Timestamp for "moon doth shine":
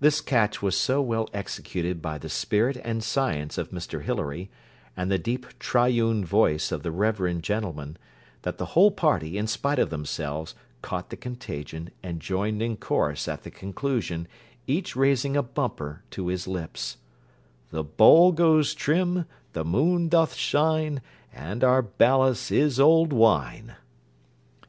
19.64-21.00